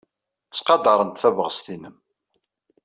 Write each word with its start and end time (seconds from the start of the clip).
Ttqadarent 0.45 1.19
tabɣest-nnem. 1.21 1.97